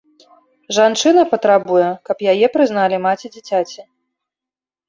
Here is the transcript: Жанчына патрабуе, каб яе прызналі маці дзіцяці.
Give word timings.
Жанчына 0.77 1.25
патрабуе, 1.33 1.89
каб 2.09 2.17
яе 2.33 2.47
прызналі 2.57 3.01
маці 3.05 3.27
дзіцяці. 3.37 3.81